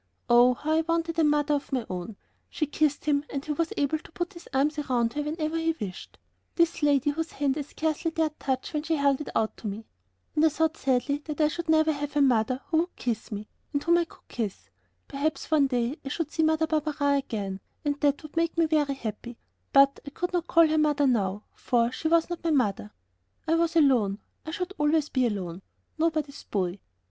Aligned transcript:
Oh, 0.27 0.55
how 0.55 0.71
I 0.79 0.81
wanted 0.81 1.19
a 1.19 1.23
mother 1.23 1.53
of 1.53 1.71
my 1.71 1.85
own! 1.87 2.15
She 2.49 2.65
kissed 2.65 3.05
him, 3.05 3.23
and 3.29 3.45
he 3.45 3.51
was 3.51 3.71
able 3.77 3.99
to 3.99 4.11
put 4.13 4.33
his 4.33 4.49
arms 4.51 4.79
around 4.79 5.13
her 5.13 5.21
whenever 5.21 5.57
he 5.59 5.75
wished, 5.79 6.17
this 6.55 6.81
lady 6.81 7.11
whose 7.11 7.33
hand 7.33 7.55
I 7.55 7.61
scarcely 7.61 8.09
dared 8.09 8.39
touch 8.39 8.73
when 8.73 8.81
she 8.81 8.95
held 8.95 9.21
it 9.21 9.29
out 9.35 9.55
to 9.57 9.67
me. 9.67 9.85
And 10.35 10.43
I 10.43 10.49
thought 10.49 10.75
sadly 10.75 11.19
that 11.25 11.39
I 11.39 11.49
should 11.49 11.69
never 11.69 11.91
have 11.91 12.15
a 12.15 12.21
mother 12.23 12.61
who 12.71 12.77
would 12.79 12.95
kiss 12.95 13.31
me 13.31 13.47
and 13.73 13.83
whom 13.83 13.99
I 13.99 14.05
could 14.05 14.27
kiss. 14.27 14.71
Perhaps 15.07 15.51
one 15.51 15.67
day 15.67 15.97
I 16.03 16.09
should 16.09 16.31
see 16.31 16.41
Mother 16.41 16.65
Barberin 16.65 17.19
again, 17.19 17.59
and 17.85 17.99
that 17.99 18.23
would 18.23 18.35
make 18.35 18.57
me 18.57 18.65
very 18.65 18.95
happy, 18.95 19.37
but 19.71 19.99
I 20.03 20.09
could 20.09 20.33
not 20.33 20.47
call 20.47 20.65
her 20.67 20.79
mother 20.79 21.05
now, 21.05 21.43
for 21.53 21.91
she 21.91 22.07
was 22.07 22.27
not 22.27 22.43
my 22.43 22.49
mother.... 22.49 22.91
I 23.47 23.53
was 23.53 23.75
alone.... 23.75 24.17
I 24.47 24.49
should 24.49 24.73
always 24.79 25.09
be 25.09 25.27
alone.... 25.27 25.61
Nobody's 25.99 26.41
boy. 26.43 26.79